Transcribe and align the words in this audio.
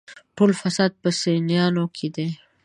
ټول 0.35 0.51
فساد 0.61 0.91
په 1.01 1.09
سنيانو 1.21 1.83
کې 1.95 2.07
دی. 2.15 2.27